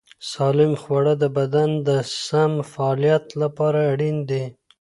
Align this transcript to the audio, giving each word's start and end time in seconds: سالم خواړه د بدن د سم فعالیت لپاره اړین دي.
سالم 0.31 0.73
خواړه 0.81 1.13
د 1.23 1.25
بدن 1.37 1.69
د 1.87 1.89
سم 2.25 2.51
فعالیت 2.71 3.25
لپاره 3.41 3.79
اړین 3.91 4.17
دي. 4.29 4.45